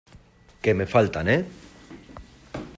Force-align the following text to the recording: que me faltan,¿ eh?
que 0.63 0.73
me 0.73 0.87
faltan,¿ 0.87 1.27
eh? 1.35 1.45